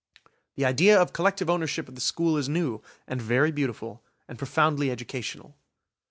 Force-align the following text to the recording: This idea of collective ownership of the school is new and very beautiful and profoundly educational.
This 0.55 0.65
idea 0.65 0.99
of 0.99 1.13
collective 1.13 1.47
ownership 1.47 1.87
of 1.87 1.93
the 1.93 2.01
school 2.01 2.35
is 2.35 2.49
new 2.49 2.81
and 3.07 3.21
very 3.21 3.51
beautiful 3.51 4.01
and 4.27 4.35
profoundly 4.35 4.89
educational. 4.89 5.55